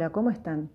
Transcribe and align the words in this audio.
Hola, 0.00 0.12
¿cómo 0.12 0.30
están? 0.30 0.70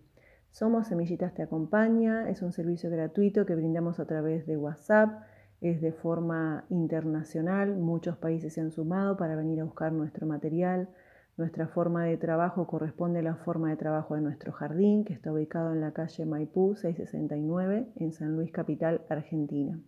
Somos 0.52 0.86
Semillitas 0.86 1.34
Te 1.34 1.42
Acompaña, 1.42 2.30
es 2.30 2.44
un 2.44 2.52
servicio 2.52 2.92
gratuito 2.92 3.48
que 3.48 3.56
brindamos 3.56 4.00
a 4.00 4.06
través 4.06 4.46
de 4.46 4.56
WhatsApp, 4.56 5.24
es 5.62 5.82
de 5.82 5.92
forma 5.94 6.66
internacional, 6.70 7.76
muchos 7.76 8.18
países 8.18 8.54
se 8.54 8.62
han 8.62 8.70
sumado 8.70 9.18
para 9.18 9.36
venir 9.36 9.60
a 9.60 9.64
buscar 9.64 9.92
nuestro 9.94 10.28
material. 10.28 10.90
Nuestra 11.38 11.68
forma 11.68 12.04
de 12.04 12.18
trabajo 12.18 12.68
corresponde 12.68 13.18
a 13.18 13.24
la 13.24 13.34
forma 13.34 13.72
de 13.72 13.78
trabajo 13.78 14.14
de 14.14 14.22
nuestro 14.22 14.52
jardín, 14.52 15.06
que 15.06 15.14
está 15.14 15.34
ubicado 15.34 15.74
en 15.74 15.82
la 15.82 15.92
calle 15.92 16.24
Maipú 16.28 16.76
669, 16.76 17.88
en 17.96 18.14
San 18.14 18.36
Luis 18.36 18.52
Capital, 18.52 19.02
Argentina. 19.10 19.80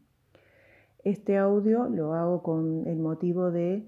Este 1.03 1.37
audio 1.37 1.87
lo 1.89 2.15
hago 2.15 2.41
con 2.41 2.87
el 2.87 2.97
motivo 2.97 3.51
de, 3.51 3.85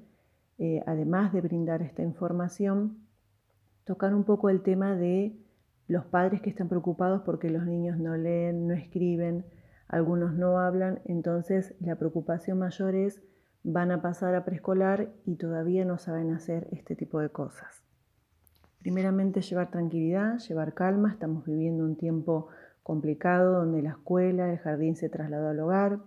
eh, 0.59 0.83
además 0.85 1.33
de 1.33 1.41
brindar 1.41 1.81
esta 1.81 2.03
información, 2.03 3.08
tocar 3.89 4.13
un 4.13 4.23
poco 4.23 4.51
el 4.51 4.61
tema 4.61 4.95
de 4.95 5.35
los 5.87 6.05
padres 6.05 6.43
que 6.43 6.51
están 6.51 6.69
preocupados 6.69 7.23
porque 7.23 7.49
los 7.49 7.65
niños 7.65 7.97
no 7.97 8.15
leen, 8.15 8.67
no 8.67 8.75
escriben, 8.75 9.45
algunos 9.87 10.35
no 10.35 10.59
hablan, 10.59 10.99
entonces 11.05 11.73
la 11.79 11.95
preocupación 11.95 12.59
mayor 12.59 12.93
es 12.93 13.19
van 13.63 13.89
a 13.89 13.99
pasar 13.99 14.35
a 14.35 14.45
preescolar 14.45 15.09
y 15.25 15.37
todavía 15.37 15.85
no 15.85 15.97
saben 15.97 16.31
hacer 16.33 16.67
este 16.69 16.95
tipo 16.95 17.19
de 17.19 17.29
cosas. 17.29 17.81
Primeramente 18.77 19.41
llevar 19.41 19.71
tranquilidad, 19.71 20.37
llevar 20.37 20.75
calma, 20.75 21.09
estamos 21.09 21.43
viviendo 21.47 21.83
un 21.83 21.95
tiempo 21.95 22.49
complicado 22.83 23.53
donde 23.53 23.81
la 23.81 23.89
escuela, 23.89 24.51
el 24.51 24.59
jardín 24.59 24.95
se 24.95 25.09
trasladó 25.09 25.49
al 25.49 25.59
hogar, 25.61 25.97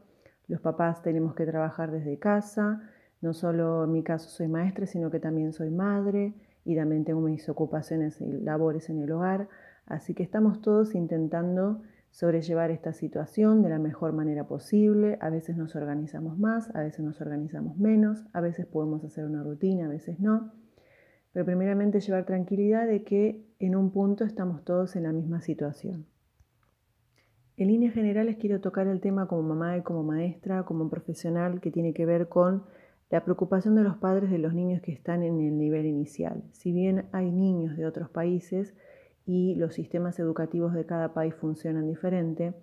los 0.46 0.60
papás 0.60 1.02
tenemos 1.02 1.34
que 1.34 1.46
trabajar 1.46 1.90
desde 1.90 2.16
casa, 2.16 2.80
no 3.20 3.34
solo 3.34 3.82
en 3.82 3.90
mi 3.90 4.04
caso 4.04 4.28
soy 4.28 4.46
maestra, 4.46 4.86
sino 4.86 5.10
que 5.10 5.18
también 5.18 5.52
soy 5.52 5.70
madre, 5.70 6.32
y 6.64 6.76
también 6.76 7.04
tengo 7.04 7.20
mis 7.20 7.48
ocupaciones 7.48 8.20
y 8.20 8.26
labores 8.26 8.90
en 8.90 9.00
el 9.00 9.10
hogar, 9.12 9.48
así 9.86 10.14
que 10.14 10.22
estamos 10.22 10.60
todos 10.60 10.94
intentando 10.94 11.82
sobrellevar 12.12 12.70
esta 12.70 12.92
situación 12.92 13.62
de 13.62 13.70
la 13.70 13.78
mejor 13.78 14.12
manera 14.12 14.46
posible. 14.46 15.18
A 15.20 15.30
veces 15.30 15.56
nos 15.56 15.74
organizamos 15.74 16.38
más, 16.38 16.74
a 16.74 16.80
veces 16.80 17.00
nos 17.00 17.20
organizamos 17.20 17.78
menos, 17.78 18.24
a 18.32 18.40
veces 18.40 18.66
podemos 18.66 19.02
hacer 19.02 19.24
una 19.24 19.42
rutina, 19.42 19.86
a 19.86 19.88
veces 19.88 20.20
no. 20.20 20.52
Pero 21.32 21.46
primeramente 21.46 22.00
llevar 22.00 22.26
tranquilidad 22.26 22.86
de 22.86 23.02
que 23.02 23.42
en 23.58 23.74
un 23.74 23.90
punto 23.90 24.24
estamos 24.24 24.62
todos 24.62 24.94
en 24.94 25.04
la 25.04 25.12
misma 25.12 25.40
situación. 25.40 26.06
En 27.56 27.68
líneas 27.68 27.94
generales 27.94 28.36
quiero 28.38 28.60
tocar 28.60 28.86
el 28.86 29.00
tema 29.00 29.26
como 29.26 29.42
mamá 29.42 29.78
y 29.78 29.82
como 29.82 30.02
maestra, 30.02 30.64
como 30.64 30.90
profesional 30.90 31.60
que 31.60 31.70
tiene 31.70 31.94
que 31.94 32.04
ver 32.04 32.28
con 32.28 32.64
la 33.12 33.22
preocupación 33.24 33.74
de 33.74 33.82
los 33.82 33.98
padres 33.98 34.30
de 34.30 34.38
los 34.38 34.54
niños 34.54 34.80
que 34.80 34.90
están 34.90 35.22
en 35.22 35.38
el 35.38 35.58
nivel 35.58 35.84
inicial. 35.84 36.42
Si 36.52 36.72
bien 36.72 37.10
hay 37.12 37.30
niños 37.30 37.76
de 37.76 37.84
otros 37.84 38.08
países 38.08 38.74
y 39.26 39.54
los 39.56 39.74
sistemas 39.74 40.18
educativos 40.18 40.72
de 40.72 40.86
cada 40.86 41.12
país 41.12 41.34
funcionan 41.34 41.86
diferente, 41.86 42.54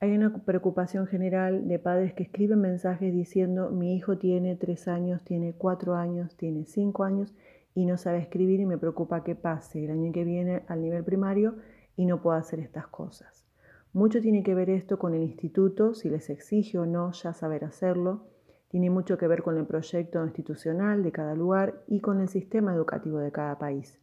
hay 0.00 0.12
una 0.16 0.42
preocupación 0.42 1.06
general 1.06 1.68
de 1.68 1.78
padres 1.78 2.14
que 2.14 2.22
escriben 2.22 2.62
mensajes 2.62 3.12
diciendo 3.12 3.68
mi 3.70 3.94
hijo 3.94 4.16
tiene 4.16 4.56
tres 4.56 4.88
años, 4.88 5.22
tiene 5.22 5.52
cuatro 5.52 5.96
años, 5.96 6.34
tiene 6.34 6.64
cinco 6.64 7.04
años 7.04 7.34
y 7.74 7.84
no 7.84 7.98
sabe 7.98 8.20
escribir 8.20 8.60
y 8.60 8.66
me 8.66 8.78
preocupa 8.78 9.22
que 9.22 9.34
pase 9.34 9.84
el 9.84 9.90
año 9.90 10.12
que 10.12 10.24
viene 10.24 10.62
al 10.66 10.80
nivel 10.80 11.04
primario 11.04 11.56
y 11.94 12.06
no 12.06 12.22
pueda 12.22 12.38
hacer 12.38 12.58
estas 12.58 12.86
cosas. 12.86 13.44
Mucho 13.92 14.22
tiene 14.22 14.42
que 14.42 14.54
ver 14.54 14.70
esto 14.70 14.98
con 14.98 15.12
el 15.12 15.22
instituto, 15.22 15.92
si 15.92 16.08
les 16.08 16.30
exige 16.30 16.78
o 16.78 16.86
no 16.86 17.12
ya 17.12 17.34
saber 17.34 17.66
hacerlo 17.66 18.32
tiene 18.74 18.90
mucho 18.90 19.16
que 19.18 19.28
ver 19.28 19.44
con 19.44 19.56
el 19.56 19.66
proyecto 19.66 20.24
institucional 20.24 21.04
de 21.04 21.12
cada 21.12 21.36
lugar 21.36 21.84
y 21.86 22.00
con 22.00 22.20
el 22.20 22.26
sistema 22.26 22.74
educativo 22.74 23.18
de 23.18 23.30
cada 23.30 23.56
país. 23.56 24.00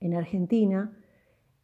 En 0.00 0.14
Argentina 0.14 0.96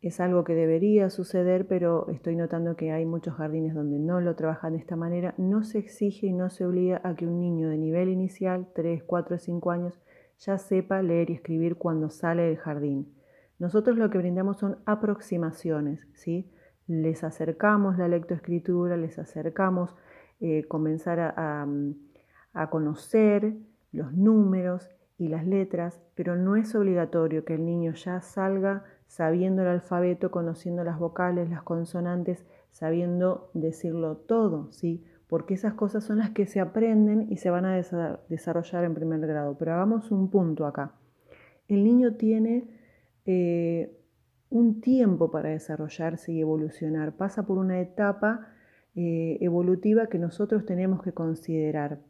es 0.02 0.20
algo 0.20 0.44
que 0.44 0.55
debería 0.55 1.08
suceder, 1.08 1.66
pero 1.66 2.06
estoy 2.10 2.36
notando 2.36 2.77
que 2.77 2.92
hay 2.92 3.06
muchos 3.06 3.36
jardines 3.36 3.74
donde 3.74 3.98
no 3.98 4.20
lo 4.20 4.36
trabajan 4.36 4.74
de 4.74 4.80
esta 4.80 4.95
manera. 4.95 5.33
No 5.39 5.64
se 5.64 5.78
exige 5.78 6.27
y 6.27 6.34
no 6.34 6.51
se 6.51 6.67
obliga 6.67 7.01
a 7.02 7.17
que 7.17 7.27
un 7.27 7.40
niño 7.40 7.70
de 7.70 7.78
nivel 7.78 8.11
inicial, 8.11 8.67
3, 8.74 9.05
4, 9.05 9.39
5 9.39 9.70
años, 9.70 9.98
ya 10.39 10.58
sepa 10.58 11.01
leer 11.01 11.30
y 11.30 11.33
escribir 11.33 11.77
cuando 11.77 12.11
sale 12.11 12.42
del 12.42 12.58
jardín. 12.58 13.14
Nosotros 13.58 13.96
lo 13.96 14.11
que 14.11 14.18
brindamos 14.18 14.58
son 14.58 14.77
aproximaciones, 14.84 16.06
¿sí? 16.12 16.52
Les 16.86 17.24
acercamos 17.24 17.96
la 17.96 18.08
lectoescritura, 18.08 18.98
les 18.98 19.18
acercamos 19.18 19.96
eh, 20.45 20.64
comenzar 20.64 21.35
mm, 21.69 21.92
a, 22.53 22.69
conocer 22.69 23.55
los 23.92 24.13
números 24.13 24.91
y 25.17 25.29
las 25.29 25.47
letras, 25.47 26.01
pero 26.17 26.35
no 26.35 26.57
es 26.57 26.75
obligatorio 26.75 27.45
que 27.45 27.55
el 27.55 27.64
niño 27.64 27.92
ya 27.92 28.20
salga 28.20 28.83
sabiendo 29.07 29.63
el 29.63 29.69
alfabeto, 29.69 30.33
conociendo 30.33 30.83
las 30.83 30.98
vocales, 30.98 31.48
las 31.48 31.63
consonantes, 31.63 32.45
sabiendo 32.73 33.52
decirlo 33.55 34.17
todo, 34.17 34.73
¿sí? 34.73 35.05
Porque 35.29 35.55
esas 35.55 35.75
cosas 35.75 36.02
son 36.02 36.19
las 36.19 36.31
que 36.31 36.47
se 36.47 36.58
aprenden 36.58 37.29
y 37.31 37.36
se 37.36 37.51
van 37.51 37.64
a 37.64 37.81
desarrollar 38.29 38.83
en 38.83 38.95
primer 38.95 39.20
grado. 39.20 39.57
Pero 39.57 39.75
hagamos 39.75 40.11
un 40.11 40.29
punto 40.29 40.67
acá. 40.67 40.97
El 41.69 41.85
niño 41.85 42.17
tiene 42.17 42.64
eh, 43.27 43.97
un 44.51 44.81
tiempo 44.81 45.31
para 45.31 45.51
desarrollarse 45.51 46.33
y 46.33 46.41
evolucionar, 46.41 47.13
pasa 47.13 47.47
por 47.47 47.58
una 47.58 47.81
etapa 47.81 48.48
eh, 48.95 49.39
evolutiva 49.41 50.08
que 50.08 50.19
nosotros 50.19 50.67
tenemos 50.67 51.03
que 51.03 51.13
considerar. 51.13 52.01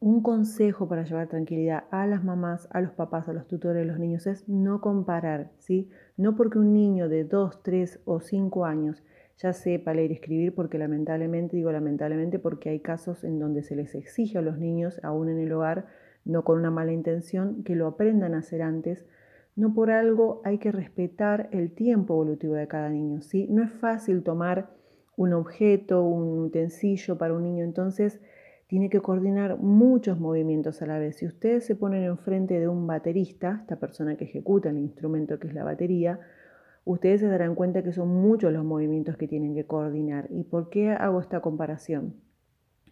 Un 0.00 0.22
consejo 0.22 0.88
para 0.88 1.04
llevar 1.04 1.28
tranquilidad 1.28 1.84
a 1.90 2.06
las 2.06 2.24
mamás, 2.24 2.68
a 2.72 2.80
los 2.80 2.92
papás, 2.92 3.28
a 3.28 3.32
los 3.32 3.46
tutores 3.46 3.82
de 3.82 3.86
los 3.86 3.98
niños 3.98 4.26
es 4.26 4.48
no 4.48 4.80
comparar, 4.80 5.52
¿sí? 5.58 5.88
No 6.16 6.36
porque 6.36 6.58
un 6.58 6.74
niño 6.74 7.08
de 7.08 7.24
2, 7.24 7.62
3 7.62 8.00
o 8.04 8.20
5 8.20 8.64
años 8.66 9.02
ya 9.38 9.52
sepa 9.52 9.94
leer 9.94 10.10
y 10.10 10.14
escribir, 10.14 10.54
porque 10.54 10.78
lamentablemente, 10.78 11.56
digo 11.56 11.72
lamentablemente, 11.72 12.38
porque 12.38 12.70
hay 12.70 12.80
casos 12.80 13.24
en 13.24 13.38
donde 13.38 13.62
se 13.62 13.76
les 13.76 13.94
exige 13.94 14.38
a 14.38 14.42
los 14.42 14.58
niños, 14.58 15.00
aún 15.02 15.28
en 15.28 15.38
el 15.38 15.52
hogar, 15.52 15.86
no 16.24 16.44
con 16.44 16.58
una 16.58 16.70
mala 16.70 16.92
intención, 16.92 17.62
que 17.64 17.76
lo 17.76 17.86
aprendan 17.86 18.34
a 18.34 18.38
hacer 18.38 18.62
antes. 18.62 19.06
No 19.56 19.74
por 19.74 19.90
algo 19.90 20.40
hay 20.44 20.58
que 20.58 20.72
respetar 20.72 21.48
el 21.52 21.72
tiempo 21.72 22.14
evolutivo 22.14 22.54
de 22.54 22.66
cada 22.66 22.90
niño, 22.90 23.22
¿sí? 23.22 23.46
No 23.48 23.62
es 23.62 23.70
fácil 23.70 24.22
tomar 24.22 24.70
un 25.16 25.32
objeto, 25.32 26.02
un 26.02 26.38
utensilio 26.40 27.18
para 27.18 27.34
un 27.34 27.42
niño, 27.42 27.64
entonces 27.64 28.20
tiene 28.66 28.90
que 28.90 29.00
coordinar 29.00 29.58
muchos 29.58 30.18
movimientos 30.18 30.82
a 30.82 30.86
la 30.86 30.98
vez. 30.98 31.16
Si 31.16 31.26
ustedes 31.26 31.64
se 31.64 31.76
ponen 31.76 32.04
enfrente 32.04 32.58
de 32.58 32.68
un 32.68 32.86
baterista, 32.86 33.58
esta 33.60 33.76
persona 33.76 34.16
que 34.16 34.24
ejecuta 34.24 34.70
el 34.70 34.78
instrumento 34.78 35.38
que 35.38 35.48
es 35.48 35.54
la 35.54 35.64
batería, 35.64 36.20
ustedes 36.84 37.20
se 37.20 37.28
darán 37.28 37.54
cuenta 37.54 37.82
que 37.82 37.92
son 37.92 38.08
muchos 38.08 38.52
los 38.52 38.64
movimientos 38.64 39.16
que 39.16 39.28
tienen 39.28 39.54
que 39.54 39.64
coordinar. 39.64 40.28
¿Y 40.30 40.44
por 40.44 40.70
qué 40.70 40.90
hago 40.90 41.20
esta 41.20 41.40
comparación? 41.40 42.14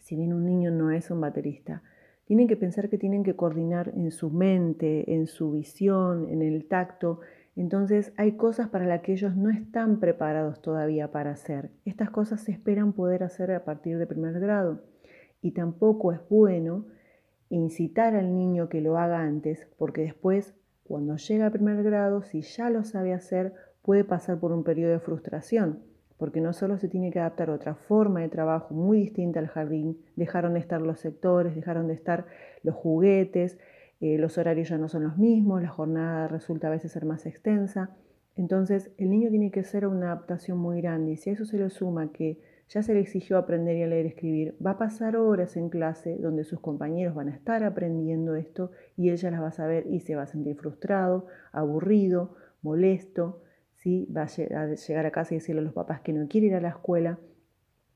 Si 0.00 0.16
bien 0.16 0.32
un 0.32 0.44
niño 0.44 0.70
no 0.70 0.90
es 0.90 1.10
un 1.10 1.20
baterista, 1.20 1.82
tienen 2.24 2.48
que 2.48 2.56
pensar 2.56 2.88
que 2.88 2.98
tienen 2.98 3.24
que 3.24 3.36
coordinar 3.36 3.92
en 3.94 4.10
su 4.10 4.30
mente, 4.30 5.14
en 5.14 5.26
su 5.26 5.52
visión, 5.52 6.28
en 6.28 6.42
el 6.42 6.66
tacto, 6.66 7.20
entonces 7.54 8.12
hay 8.16 8.32
cosas 8.32 8.68
para 8.68 8.86
las 8.86 9.02
que 9.02 9.12
ellos 9.12 9.36
no 9.36 9.50
están 9.50 10.00
preparados 10.00 10.62
todavía 10.62 11.10
para 11.10 11.32
hacer. 11.32 11.70
Estas 11.84 12.10
cosas 12.10 12.40
se 12.40 12.52
esperan 12.52 12.92
poder 12.92 13.22
hacer 13.22 13.52
a 13.52 13.64
partir 13.64 13.98
de 13.98 14.06
primer 14.06 14.40
grado. 14.40 14.82
Y 15.42 15.52
tampoco 15.52 16.12
es 16.12 16.20
bueno 16.30 16.86
incitar 17.50 18.14
al 18.16 18.34
niño 18.34 18.70
que 18.70 18.80
lo 18.80 18.96
haga 18.96 19.20
antes, 19.20 19.68
porque 19.76 20.02
después, 20.02 20.54
cuando 20.84 21.16
llega 21.16 21.46
a 21.46 21.50
primer 21.50 21.82
grado, 21.82 22.22
si 22.22 22.40
ya 22.40 22.70
lo 22.70 22.84
sabe 22.84 23.12
hacer, 23.12 23.52
puede 23.82 24.04
pasar 24.04 24.38
por 24.40 24.52
un 24.52 24.64
periodo 24.64 24.92
de 24.92 25.00
frustración, 25.00 25.80
porque 26.16 26.40
no 26.40 26.54
solo 26.54 26.78
se 26.78 26.88
tiene 26.88 27.10
que 27.10 27.18
adaptar 27.18 27.50
a 27.50 27.54
otra 27.54 27.74
forma 27.74 28.20
de 28.20 28.30
trabajo 28.30 28.72
muy 28.72 29.00
distinta 29.00 29.40
al 29.40 29.48
jardín, 29.48 29.98
dejaron 30.16 30.54
de 30.54 30.60
estar 30.60 30.80
los 30.80 31.00
sectores, 31.00 31.54
dejaron 31.54 31.88
de 31.88 31.94
estar 31.94 32.26
los 32.62 32.74
juguetes, 32.74 33.58
eh, 34.02 34.18
los 34.18 34.36
horarios 34.36 34.68
ya 34.68 34.78
no 34.78 34.88
son 34.88 35.04
los 35.04 35.16
mismos, 35.16 35.62
la 35.62 35.68
jornada 35.68 36.26
resulta 36.26 36.66
a 36.66 36.70
veces 36.70 36.90
ser 36.90 37.04
más 37.04 37.24
extensa. 37.24 37.90
Entonces, 38.34 38.90
el 38.98 39.10
niño 39.10 39.30
tiene 39.30 39.52
que 39.52 39.60
hacer 39.60 39.86
una 39.86 40.06
adaptación 40.06 40.58
muy 40.58 40.80
grande 40.80 41.12
y 41.12 41.16
si 41.16 41.30
a 41.30 41.34
eso 41.34 41.44
se 41.44 41.56
le 41.56 41.70
suma 41.70 42.10
que 42.10 42.40
ya 42.68 42.82
se 42.82 42.94
le 42.94 43.00
exigió 43.00 43.38
aprender 43.38 43.76
y 43.76 43.82
a 43.84 43.86
leer 43.86 44.06
y 44.06 44.08
escribir, 44.08 44.56
va 44.64 44.72
a 44.72 44.78
pasar 44.78 45.16
horas 45.16 45.56
en 45.56 45.68
clase 45.68 46.18
donde 46.18 46.42
sus 46.42 46.58
compañeros 46.58 47.14
van 47.14 47.28
a 47.28 47.34
estar 47.36 47.62
aprendiendo 47.62 48.34
esto 48.34 48.72
y 48.96 49.10
ella 49.10 49.30
las 49.30 49.40
va 49.40 49.48
a 49.48 49.52
saber 49.52 49.86
y 49.86 50.00
se 50.00 50.16
va 50.16 50.22
a 50.22 50.26
sentir 50.26 50.56
frustrado, 50.56 51.28
aburrido, 51.52 52.34
molesto, 52.60 53.44
¿sí? 53.76 54.08
va 54.10 54.22
a 54.22 54.74
llegar 54.74 55.06
a 55.06 55.12
casa 55.12 55.34
y 55.34 55.38
decirle 55.38 55.60
a 55.60 55.64
los 55.64 55.74
papás 55.74 56.00
que 56.00 56.12
no 56.12 56.26
quiere 56.26 56.48
ir 56.48 56.54
a 56.56 56.60
la 56.60 56.70
escuela. 56.70 57.20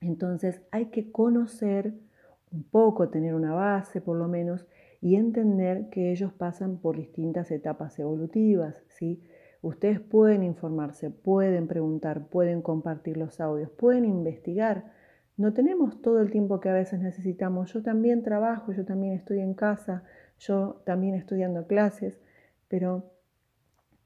Entonces 0.00 0.62
hay 0.70 0.86
que 0.86 1.10
conocer 1.10 1.94
un 2.52 2.62
poco, 2.62 3.08
tener 3.08 3.34
una 3.34 3.54
base 3.54 4.00
por 4.00 4.16
lo 4.16 4.28
menos, 4.28 4.68
y 5.00 5.16
entender 5.16 5.88
que 5.90 6.10
ellos 6.12 6.32
pasan 6.32 6.78
por 6.78 6.96
distintas 6.96 7.50
etapas 7.50 7.98
evolutivas, 7.98 8.82
¿sí? 8.88 9.22
Ustedes 9.62 10.00
pueden 10.00 10.42
informarse, 10.42 11.10
pueden 11.10 11.66
preguntar, 11.66 12.28
pueden 12.28 12.62
compartir 12.62 13.16
los 13.16 13.40
audios, 13.40 13.70
pueden 13.70 14.04
investigar. 14.04 14.92
No 15.36 15.52
tenemos 15.52 16.00
todo 16.02 16.20
el 16.20 16.30
tiempo 16.30 16.60
que 16.60 16.68
a 16.68 16.74
veces 16.74 17.00
necesitamos. 17.00 17.72
Yo 17.72 17.82
también 17.82 18.22
trabajo, 18.22 18.72
yo 18.72 18.84
también 18.84 19.14
estoy 19.14 19.40
en 19.40 19.54
casa, 19.54 20.04
yo 20.38 20.82
también 20.84 21.14
estoy 21.14 21.40
dando 21.40 21.66
clases, 21.66 22.20
pero 22.68 23.16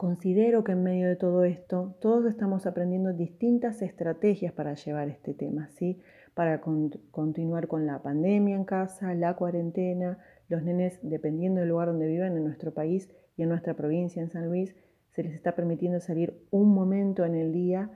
Considero 0.00 0.64
que 0.64 0.72
en 0.72 0.82
medio 0.82 1.08
de 1.08 1.16
todo 1.16 1.44
esto, 1.44 1.94
todos 2.00 2.24
estamos 2.24 2.64
aprendiendo 2.64 3.12
distintas 3.12 3.82
estrategias 3.82 4.50
para 4.50 4.72
llevar 4.72 5.10
este 5.10 5.34
tema, 5.34 5.68
¿sí? 5.68 6.00
Para 6.32 6.62
continuar 6.62 7.68
con 7.68 7.86
la 7.86 7.98
pandemia 7.98 8.56
en 8.56 8.64
casa, 8.64 9.12
la 9.12 9.36
cuarentena, 9.36 10.16
los 10.50 10.62
nenes, 10.62 10.98
dependiendo 11.02 11.60
del 11.60 11.70
lugar 11.70 11.88
donde 11.88 12.06
viven 12.06 12.36
en 12.36 12.44
nuestro 12.44 12.74
país 12.74 13.08
y 13.36 13.42
en 13.42 13.48
nuestra 13.48 13.74
provincia, 13.74 14.20
en 14.20 14.30
San 14.30 14.46
Luis, 14.46 14.74
se 15.12 15.22
les 15.22 15.32
está 15.32 15.54
permitiendo 15.54 16.00
salir 16.00 16.34
un 16.50 16.74
momento 16.74 17.24
en 17.24 17.34
el 17.34 17.52
día, 17.52 17.90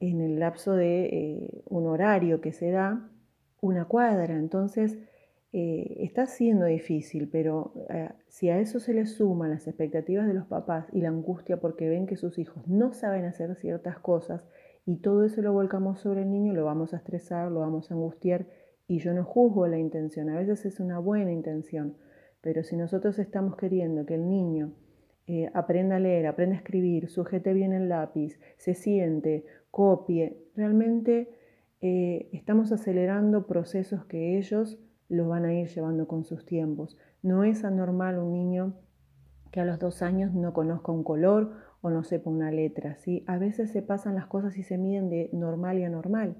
en 0.00 0.20
el 0.20 0.38
lapso 0.38 0.72
de 0.74 1.06
eh, 1.06 1.62
un 1.66 1.86
horario 1.86 2.40
que 2.40 2.52
se 2.52 2.70
da, 2.70 3.10
una 3.60 3.86
cuadra. 3.86 4.34
Entonces, 4.34 4.98
eh, 5.52 5.96
está 6.00 6.26
siendo 6.26 6.66
difícil, 6.66 7.28
pero 7.28 7.72
eh, 7.88 8.10
si 8.28 8.50
a 8.50 8.58
eso 8.58 8.78
se 8.78 8.94
le 8.94 9.06
suman 9.06 9.50
las 9.50 9.66
expectativas 9.66 10.26
de 10.26 10.34
los 10.34 10.46
papás 10.46 10.86
y 10.92 11.00
la 11.00 11.08
angustia 11.08 11.58
porque 11.58 11.88
ven 11.88 12.06
que 12.06 12.16
sus 12.16 12.38
hijos 12.38 12.66
no 12.68 12.92
saben 12.92 13.24
hacer 13.24 13.54
ciertas 13.56 13.98
cosas 13.98 14.44
y 14.84 14.96
todo 14.96 15.24
eso 15.24 15.42
lo 15.42 15.52
volcamos 15.52 16.00
sobre 16.00 16.22
el 16.22 16.30
niño, 16.30 16.52
lo 16.52 16.64
vamos 16.64 16.94
a 16.94 16.98
estresar, 16.98 17.50
lo 17.50 17.60
vamos 17.60 17.90
a 17.90 17.94
angustiar 17.94 18.46
y 18.88 18.98
yo 18.98 19.12
no 19.14 19.24
juzgo 19.24 19.66
la 19.66 19.78
intención, 19.78 20.30
a 20.30 20.36
veces 20.36 20.64
es 20.66 20.80
una 20.80 20.98
buena 20.98 21.32
intención, 21.32 21.96
pero 22.40 22.62
si 22.62 22.76
nosotros 22.76 23.18
estamos 23.18 23.56
queriendo 23.56 24.06
que 24.06 24.14
el 24.14 24.28
niño 24.28 24.72
eh, 25.26 25.50
aprenda 25.54 25.96
a 25.96 26.00
leer, 26.00 26.26
aprenda 26.26 26.54
a 26.54 26.58
escribir, 26.58 27.08
sujete 27.08 27.52
bien 27.52 27.72
el 27.72 27.88
lápiz, 27.88 28.38
se 28.58 28.74
siente, 28.74 29.44
copie, 29.70 30.36
realmente 30.54 31.30
estamos 31.78 32.72
acelerando 32.72 33.46
procesos 33.46 34.06
que 34.06 34.38
ellos 34.38 34.78
los 35.08 35.28
van 35.28 35.44
a 35.44 35.54
ir 35.54 35.68
llevando 35.68 36.08
con 36.08 36.24
sus 36.24 36.44
tiempos. 36.44 36.96
No 37.22 37.44
es 37.44 37.64
anormal 37.64 38.18
un 38.18 38.32
niño 38.32 38.74
que 39.50 39.60
a 39.60 39.64
los 39.64 39.78
dos 39.78 40.02
años 40.02 40.34
no 40.34 40.52
conozca 40.52 40.92
un 40.92 41.04
color 41.04 41.52
o 41.80 41.90
no 41.90 42.02
sepa 42.04 42.30
una 42.30 42.50
letra. 42.50 42.96
¿sí? 42.96 43.24
A 43.26 43.38
veces 43.38 43.70
se 43.70 43.82
pasan 43.82 44.14
las 44.14 44.26
cosas 44.26 44.56
y 44.58 44.62
se 44.62 44.78
miden 44.78 45.08
de 45.08 45.30
normal 45.32 45.78
y 45.78 45.84
anormal. 45.84 46.36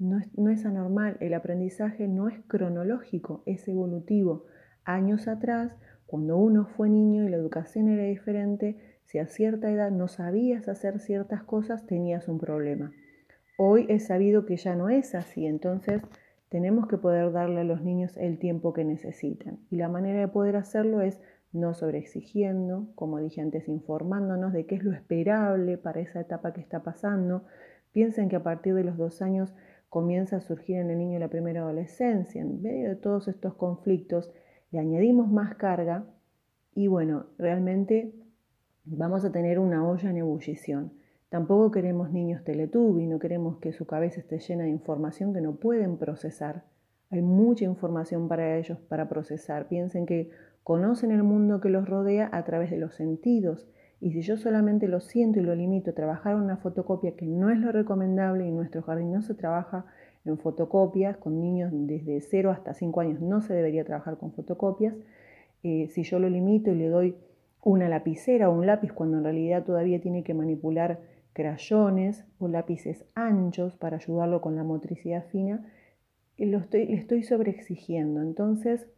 No 0.00 0.18
es, 0.18 0.36
no 0.36 0.50
es 0.50 0.64
anormal, 0.64 1.18
el 1.20 1.34
aprendizaje 1.34 2.08
no 2.08 2.28
es 2.28 2.40
cronológico, 2.48 3.42
es 3.44 3.68
evolutivo. 3.68 4.46
Años 4.84 5.28
atrás, 5.28 5.76
cuando 6.06 6.38
uno 6.38 6.64
fue 6.64 6.88
niño 6.88 7.22
y 7.22 7.28
la 7.28 7.36
educación 7.36 7.88
era 7.88 8.04
diferente, 8.04 8.98
si 9.04 9.18
a 9.18 9.26
cierta 9.26 9.70
edad 9.70 9.90
no 9.90 10.08
sabías 10.08 10.68
hacer 10.68 11.00
ciertas 11.00 11.42
cosas, 11.42 11.84
tenías 11.84 12.28
un 12.28 12.38
problema. 12.38 12.92
Hoy 13.58 13.84
es 13.90 14.06
sabido 14.06 14.46
que 14.46 14.56
ya 14.56 14.74
no 14.74 14.88
es 14.88 15.14
así, 15.14 15.44
entonces 15.44 16.00
tenemos 16.48 16.88
que 16.88 16.96
poder 16.96 17.30
darle 17.30 17.60
a 17.60 17.64
los 17.64 17.82
niños 17.82 18.16
el 18.16 18.38
tiempo 18.38 18.72
que 18.72 18.84
necesitan. 18.84 19.58
Y 19.70 19.76
la 19.76 19.88
manera 19.88 20.20
de 20.20 20.28
poder 20.28 20.56
hacerlo 20.56 21.02
es 21.02 21.20
no 21.52 21.74
sobreexigiendo, 21.74 22.88
como 22.94 23.18
dije 23.18 23.42
antes, 23.42 23.68
informándonos 23.68 24.54
de 24.54 24.64
qué 24.64 24.76
es 24.76 24.82
lo 24.82 24.92
esperable 24.92 25.76
para 25.76 26.00
esa 26.00 26.20
etapa 26.20 26.54
que 26.54 26.62
está 26.62 26.82
pasando. 26.82 27.44
Piensen 27.92 28.30
que 28.30 28.36
a 28.36 28.42
partir 28.42 28.74
de 28.74 28.84
los 28.84 28.96
dos 28.96 29.20
años 29.20 29.52
comienza 29.90 30.36
a 30.36 30.40
surgir 30.40 30.76
en 30.76 30.90
el 30.90 30.98
niño 30.98 31.18
la 31.18 31.28
primera 31.28 31.60
adolescencia. 31.60 32.40
En 32.40 32.62
medio 32.62 32.88
de 32.88 32.96
todos 32.96 33.28
estos 33.28 33.54
conflictos 33.54 34.32
le 34.70 34.78
añadimos 34.78 35.30
más 35.30 35.56
carga 35.56 36.06
y 36.74 36.86
bueno, 36.86 37.26
realmente 37.36 38.14
vamos 38.84 39.24
a 39.24 39.32
tener 39.32 39.58
una 39.58 39.86
olla 39.86 40.08
en 40.08 40.18
ebullición. 40.18 40.92
Tampoco 41.28 41.70
queremos 41.70 42.10
niños 42.10 42.42
y 42.46 43.06
no 43.06 43.18
queremos 43.18 43.58
que 43.58 43.72
su 43.72 43.86
cabeza 43.86 44.20
esté 44.20 44.38
llena 44.38 44.64
de 44.64 44.70
información 44.70 45.32
que 45.32 45.40
no 45.40 45.56
pueden 45.56 45.96
procesar. 45.96 46.64
Hay 47.10 47.22
mucha 47.22 47.64
información 47.64 48.28
para 48.28 48.56
ellos 48.56 48.78
para 48.88 49.08
procesar. 49.08 49.68
Piensen 49.68 50.06
que 50.06 50.30
conocen 50.62 51.10
el 51.10 51.22
mundo 51.24 51.60
que 51.60 51.68
los 51.68 51.88
rodea 51.88 52.28
a 52.32 52.44
través 52.44 52.70
de 52.70 52.78
los 52.78 52.94
sentidos. 52.94 53.68
Y 54.00 54.12
si 54.12 54.22
yo 54.22 54.38
solamente 54.38 54.88
lo 54.88 55.00
siento 55.00 55.40
y 55.40 55.42
lo 55.42 55.54
limito 55.54 55.90
a 55.90 55.94
trabajar 55.94 56.34
una 56.36 56.56
fotocopia, 56.56 57.16
que 57.16 57.26
no 57.26 57.50
es 57.50 57.58
lo 57.58 57.70
recomendable, 57.70 58.44
y 58.44 58.48
en 58.48 58.56
nuestro 58.56 58.82
jardín 58.82 59.12
no 59.12 59.20
se 59.22 59.34
trabaja 59.34 59.84
en 60.24 60.38
fotocopias, 60.38 61.18
con 61.18 61.40
niños 61.40 61.70
desde 61.72 62.20
0 62.20 62.50
hasta 62.50 62.74
5 62.74 63.00
años 63.00 63.20
no 63.20 63.42
se 63.42 63.52
debería 63.52 63.84
trabajar 63.84 64.16
con 64.16 64.32
fotocopias. 64.32 64.94
Eh, 65.62 65.88
si 65.90 66.02
yo 66.02 66.18
lo 66.18 66.30
limito 66.30 66.70
y 66.70 66.76
le 66.76 66.88
doy 66.88 67.16
una 67.62 67.88
lapicera 67.88 68.48
o 68.48 68.54
un 68.54 68.66
lápiz 68.66 68.92
cuando 68.92 69.18
en 69.18 69.24
realidad 69.24 69.64
todavía 69.64 70.00
tiene 70.00 70.24
que 70.24 70.32
manipular 70.32 71.00
crayones 71.34 72.24
o 72.38 72.48
lápices 72.48 73.04
anchos 73.14 73.76
para 73.76 73.96
ayudarlo 73.96 74.40
con 74.40 74.56
la 74.56 74.64
motricidad 74.64 75.26
fina, 75.26 75.70
lo 76.38 76.58
estoy, 76.58 76.86
le 76.86 76.96
estoy 76.96 77.22
sobreexigiendo. 77.22 78.22
Entonces, 78.22 78.88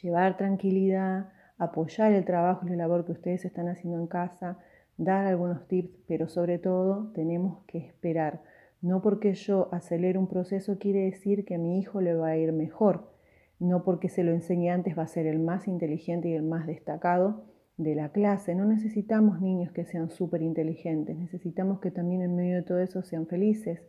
llevar 0.00 0.38
tranquilidad, 0.38 1.28
apoyar 1.60 2.12
el 2.12 2.24
trabajo 2.24 2.66
y 2.66 2.70
la 2.70 2.76
labor 2.76 3.04
que 3.04 3.12
ustedes 3.12 3.44
están 3.44 3.68
haciendo 3.68 4.00
en 4.00 4.06
casa, 4.06 4.58
dar 4.96 5.26
algunos 5.26 5.68
tips, 5.68 5.90
pero 6.08 6.28
sobre 6.28 6.58
todo 6.58 7.12
tenemos 7.14 7.64
que 7.66 7.78
esperar. 7.78 8.40
No 8.82 9.02
porque 9.02 9.34
yo 9.34 9.68
acelere 9.72 10.18
un 10.18 10.26
proceso 10.26 10.78
quiere 10.78 11.04
decir 11.04 11.44
que 11.44 11.54
a 11.54 11.58
mi 11.58 11.78
hijo 11.78 12.00
le 12.00 12.14
va 12.14 12.28
a 12.28 12.36
ir 12.36 12.52
mejor. 12.52 13.10
No 13.58 13.84
porque 13.84 14.08
se 14.08 14.24
lo 14.24 14.32
enseñe 14.32 14.70
antes 14.70 14.98
va 14.98 15.02
a 15.02 15.06
ser 15.06 15.26
el 15.26 15.38
más 15.38 15.68
inteligente 15.68 16.30
y 16.30 16.34
el 16.34 16.42
más 16.42 16.66
destacado, 16.66 17.44
de 17.76 17.94
la 17.94 18.10
clase. 18.10 18.54
No 18.54 18.64
necesitamos 18.64 19.40
niños 19.40 19.72
que 19.72 19.84
sean 19.84 20.10
súper 20.10 20.42
inteligentes, 20.42 21.16
necesitamos 21.16 21.80
que 21.80 21.90
también 21.90 22.22
en 22.22 22.36
medio 22.36 22.56
de 22.56 22.62
todo 22.62 22.78
eso 22.78 23.02
sean 23.02 23.26
felices. 23.26 23.82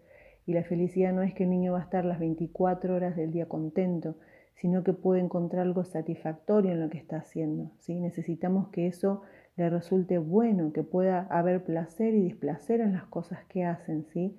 Y 0.46 0.54
la 0.54 0.64
felicidad 0.64 1.14
no 1.14 1.22
es 1.22 1.34
que 1.34 1.44
el 1.44 1.50
niño 1.50 1.74
va 1.74 1.80
a 1.80 1.84
estar 1.84 2.04
las 2.04 2.20
24 2.20 2.96
horas 2.96 3.16
del 3.16 3.32
día 3.32 3.48
contento, 3.48 4.16
sino 4.56 4.84
que 4.84 4.94
puede 4.94 5.22
encontrar 5.22 5.64
algo 5.64 5.84
satisfactorio 5.84 6.72
en 6.72 6.82
lo 6.82 6.90
que 6.90 6.98
está 6.98 7.18
haciendo. 7.18 7.72
¿sí? 7.80 8.00
Necesitamos 8.00 8.70
que 8.70 8.88
eso 8.88 9.22
le 9.56 9.70
resulte 9.70 10.18
bueno, 10.18 10.72
que 10.72 10.84
pueda 10.84 11.28
haber 11.30 11.64
placer 11.64 12.14
y 12.14 12.24
displacer 12.24 12.82
en 12.82 12.94
las 12.94 13.06
cosas 13.06 13.40
que 13.46 13.66
hacen, 13.66 14.06
¿sí? 14.14 14.38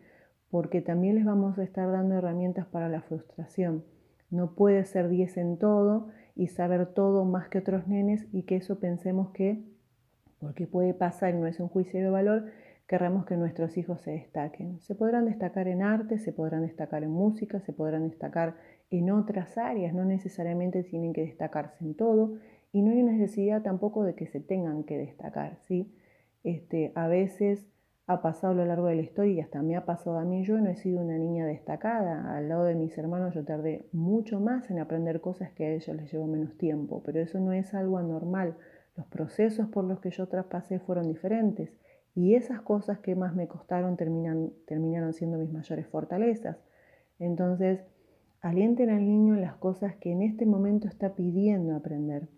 porque 0.50 0.80
también 0.82 1.14
les 1.16 1.24
vamos 1.24 1.58
a 1.58 1.64
estar 1.64 1.90
dando 1.90 2.14
herramientas 2.14 2.66
para 2.66 2.88
la 2.88 3.00
frustración. 3.02 3.84
No 4.30 4.54
puede 4.54 4.84
ser 4.84 5.08
10 5.08 5.36
en 5.38 5.58
todo 5.58 6.08
y 6.34 6.48
saber 6.48 6.86
todo 6.86 7.24
más 7.24 7.48
que 7.48 7.58
otros 7.58 7.86
nenes 7.86 8.26
y 8.32 8.42
que 8.42 8.56
eso 8.56 8.78
pensemos 8.78 9.30
que, 9.30 9.62
porque 10.40 10.66
puede 10.66 10.94
pasar 10.94 11.34
y 11.34 11.38
no 11.38 11.46
es 11.46 11.60
un 11.60 11.68
juicio 11.68 12.00
de 12.00 12.10
valor, 12.10 12.46
querramos 12.92 13.24
que 13.24 13.38
nuestros 13.38 13.78
hijos 13.78 14.02
se 14.02 14.10
destaquen. 14.10 14.78
Se 14.82 14.94
podrán 14.94 15.24
destacar 15.24 15.66
en 15.66 15.80
arte, 15.80 16.18
se 16.18 16.30
podrán 16.30 16.60
destacar 16.60 17.02
en 17.02 17.10
música, 17.10 17.58
se 17.60 17.72
podrán 17.72 18.06
destacar 18.06 18.56
en 18.90 19.10
otras 19.10 19.56
áreas, 19.56 19.94
no 19.94 20.04
necesariamente 20.04 20.82
tienen 20.82 21.14
que 21.14 21.22
destacarse 21.22 21.82
en 21.82 21.94
todo 21.94 22.34
y 22.70 22.82
no 22.82 22.90
hay 22.90 23.02
necesidad 23.02 23.62
tampoco 23.62 24.04
de 24.04 24.14
que 24.14 24.26
se 24.26 24.40
tengan 24.40 24.84
que 24.84 24.98
destacar, 24.98 25.56
¿sí? 25.62 25.90
Este, 26.44 26.92
a 26.94 27.08
veces 27.08 27.66
ha 28.06 28.20
pasado 28.20 28.52
a 28.52 28.56
lo 28.56 28.66
largo 28.66 28.88
de 28.88 28.96
la 28.96 29.00
historia 29.00 29.32
y 29.32 29.40
hasta 29.40 29.62
me 29.62 29.74
ha 29.74 29.86
pasado 29.86 30.18
a 30.18 30.24
mí. 30.26 30.44
Yo 30.44 30.60
no 30.60 30.68
he 30.68 30.76
sido 30.76 31.00
una 31.00 31.16
niña 31.16 31.46
destacada. 31.46 32.36
Al 32.36 32.50
lado 32.50 32.64
de 32.64 32.74
mis 32.74 32.98
hermanos 32.98 33.32
yo 33.34 33.42
tardé 33.42 33.86
mucho 33.92 34.38
más 34.38 34.70
en 34.70 34.80
aprender 34.80 35.22
cosas 35.22 35.50
que 35.52 35.64
a 35.64 35.70
ellos 35.70 35.96
les 35.96 36.12
llevó 36.12 36.26
menos 36.26 36.58
tiempo, 36.58 37.02
pero 37.02 37.20
eso 37.20 37.40
no 37.40 37.54
es 37.54 37.72
algo 37.72 37.96
anormal. 37.96 38.58
Los 38.96 39.06
procesos 39.06 39.66
por 39.68 39.84
los 39.84 40.00
que 40.00 40.10
yo 40.10 40.28
traspasé 40.28 40.78
fueron 40.78 41.08
diferentes 41.08 41.72
y 42.14 42.34
esas 42.34 42.60
cosas 42.60 42.98
que 42.98 43.14
más 43.14 43.34
me 43.34 43.48
costaron 43.48 43.96
terminan, 43.96 44.52
terminaron 44.66 45.12
siendo 45.14 45.38
mis 45.38 45.50
mayores 45.50 45.86
fortalezas. 45.86 46.58
Entonces, 47.18 47.80
alienten 48.40 48.90
al 48.90 49.06
niño 49.06 49.34
en 49.34 49.40
las 49.40 49.54
cosas 49.54 49.96
que 49.96 50.12
en 50.12 50.22
este 50.22 50.44
momento 50.44 50.88
está 50.88 51.14
pidiendo 51.14 51.74
aprender. 51.74 52.28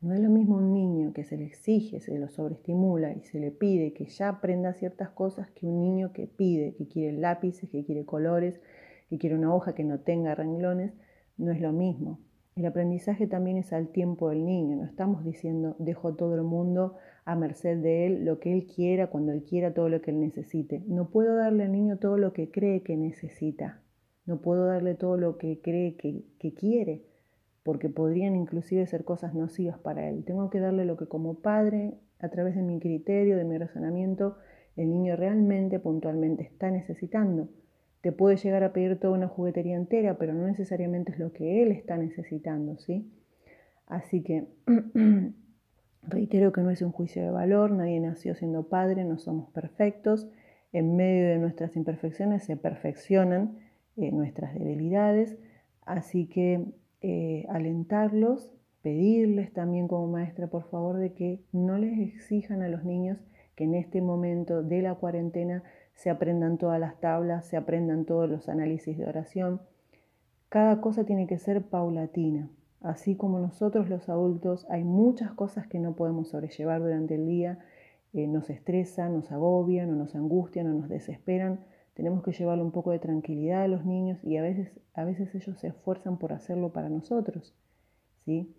No 0.00 0.12
es 0.12 0.20
lo 0.20 0.28
mismo 0.28 0.58
un 0.58 0.74
niño 0.74 1.14
que 1.14 1.24
se 1.24 1.38
le 1.38 1.46
exige, 1.46 1.98
se 1.98 2.18
lo 2.18 2.28
sobreestimula 2.28 3.14
y 3.14 3.22
se 3.22 3.40
le 3.40 3.50
pide 3.50 3.94
que 3.94 4.04
ya 4.04 4.28
aprenda 4.28 4.74
ciertas 4.74 5.08
cosas 5.08 5.50
que 5.52 5.66
un 5.66 5.80
niño 5.80 6.12
que 6.12 6.26
pide, 6.26 6.74
que 6.74 6.86
quiere 6.86 7.16
lápices, 7.16 7.70
que 7.70 7.84
quiere 7.86 8.04
colores, 8.04 8.60
que 9.08 9.16
quiere 9.16 9.34
una 9.34 9.54
hoja 9.54 9.74
que 9.74 9.82
no 9.82 10.00
tenga 10.00 10.34
renglones. 10.34 10.92
No 11.38 11.52
es 11.52 11.60
lo 11.60 11.72
mismo. 11.72 12.20
El 12.54 12.66
aprendizaje 12.66 13.26
también 13.26 13.56
es 13.56 13.72
al 13.72 13.88
tiempo 13.88 14.28
del 14.28 14.44
niño. 14.44 14.76
No 14.76 14.84
estamos 14.84 15.24
diciendo 15.24 15.74
dejo 15.78 16.14
todo 16.14 16.34
el 16.34 16.42
mundo 16.42 16.96
a 17.24 17.36
merced 17.36 17.78
de 17.78 18.06
él, 18.06 18.24
lo 18.24 18.38
que 18.38 18.52
él 18.52 18.66
quiera, 18.66 19.08
cuando 19.08 19.32
él 19.32 19.44
quiera, 19.44 19.72
todo 19.72 19.88
lo 19.88 20.00
que 20.00 20.10
él 20.10 20.20
necesite. 20.20 20.82
No 20.86 21.10
puedo 21.10 21.36
darle 21.36 21.64
al 21.64 21.72
niño 21.72 21.98
todo 21.98 22.18
lo 22.18 22.32
que 22.32 22.50
cree 22.50 22.82
que 22.82 22.96
necesita. 22.96 23.80
No 24.26 24.40
puedo 24.40 24.66
darle 24.66 24.94
todo 24.94 25.16
lo 25.16 25.38
que 25.38 25.60
cree 25.60 25.96
que, 25.96 26.24
que 26.38 26.54
quiere 26.54 27.02
porque 27.64 27.88
podrían 27.88 28.36
inclusive 28.36 28.86
ser 28.86 29.04
cosas 29.04 29.34
nocivas 29.34 29.78
para 29.78 30.08
él. 30.08 30.24
Tengo 30.24 30.50
que 30.50 30.60
darle 30.60 30.84
lo 30.84 30.96
que 30.96 31.06
como 31.06 31.40
padre, 31.40 31.94
a 32.20 32.28
través 32.28 32.54
de 32.54 32.62
mi 32.62 32.78
criterio, 32.78 33.36
de 33.36 33.44
mi 33.44 33.58
razonamiento, 33.58 34.36
el 34.76 34.90
niño 34.90 35.16
realmente, 35.16 35.80
puntualmente 35.80 36.42
está 36.42 36.70
necesitando. 36.70 37.48
Te 38.02 38.12
puede 38.12 38.36
llegar 38.36 38.62
a 38.64 38.74
pedir 38.74 39.00
toda 39.00 39.14
una 39.14 39.28
juguetería 39.28 39.76
entera, 39.76 40.18
pero 40.18 40.34
no 40.34 40.46
necesariamente 40.46 41.12
es 41.12 41.18
lo 41.18 41.32
que 41.32 41.62
él 41.62 41.72
está 41.72 41.96
necesitando, 41.96 42.76
¿sí? 42.76 43.10
Así 43.86 44.22
que 44.22 44.46
reitero 46.08 46.52
que 46.52 46.60
no 46.60 46.70
es 46.70 46.82
un 46.82 46.92
juicio 46.92 47.22
de 47.22 47.30
valor, 47.30 47.70
nadie 47.70 48.00
nació 48.00 48.34
siendo 48.34 48.68
padre, 48.68 49.04
no 49.04 49.18
somos 49.18 49.50
perfectos. 49.50 50.28
En 50.72 50.96
medio 50.96 51.28
de 51.28 51.38
nuestras 51.38 51.76
imperfecciones 51.76 52.44
se 52.44 52.56
perfeccionan 52.56 53.58
eh, 53.96 54.10
nuestras 54.10 54.54
debilidades, 54.54 55.36
así 55.84 56.26
que 56.26 56.64
eh, 57.00 57.46
alentarlos 57.48 58.54
pedirles 58.84 59.50
también 59.50 59.88
como 59.88 60.06
maestra, 60.08 60.46
por 60.48 60.64
favor, 60.68 60.98
de 60.98 61.14
que 61.14 61.40
no 61.52 61.78
les 61.78 61.98
exijan 61.98 62.60
a 62.60 62.68
los 62.68 62.84
niños 62.84 63.18
que 63.56 63.64
en 63.64 63.74
este 63.74 64.02
momento 64.02 64.62
de 64.62 64.82
la 64.82 64.94
cuarentena 64.96 65.62
se 65.94 66.10
aprendan 66.10 66.58
todas 66.58 66.78
las 66.78 67.00
tablas, 67.00 67.46
se 67.46 67.56
aprendan 67.56 68.04
todos 68.04 68.28
los 68.28 68.46
análisis 68.50 68.98
de 68.98 69.06
oración. 69.06 69.62
Cada 70.50 70.82
cosa 70.82 71.04
tiene 71.04 71.26
que 71.26 71.38
ser 71.38 71.62
paulatina. 71.62 72.50
Así 72.84 73.16
como 73.16 73.38
nosotros 73.38 73.88
los 73.88 74.10
adultos 74.10 74.66
hay 74.68 74.84
muchas 74.84 75.32
cosas 75.32 75.66
que 75.66 75.78
no 75.78 75.96
podemos 75.96 76.28
sobrellevar 76.28 76.82
durante 76.82 77.14
el 77.14 77.26
día, 77.26 77.58
eh, 78.12 78.26
nos 78.26 78.50
estresan, 78.50 79.14
nos 79.14 79.32
agobian 79.32 79.90
o 79.90 79.96
nos 79.96 80.14
angustian 80.14 80.66
o 80.66 80.74
nos 80.74 80.90
desesperan. 80.90 81.60
Tenemos 81.94 82.22
que 82.22 82.32
llevarle 82.32 82.62
un 82.62 82.72
poco 82.72 82.90
de 82.90 82.98
tranquilidad 82.98 83.62
a 83.62 83.68
los 83.68 83.86
niños 83.86 84.22
y 84.22 84.36
a 84.36 84.42
veces, 84.42 84.70
a 84.92 85.04
veces 85.04 85.34
ellos 85.34 85.58
se 85.58 85.68
esfuerzan 85.68 86.18
por 86.18 86.34
hacerlo 86.34 86.74
para 86.74 86.90
nosotros. 86.90 87.54
¿sí? 88.26 88.54